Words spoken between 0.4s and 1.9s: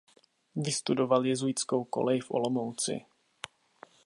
Vystudoval jezuitskou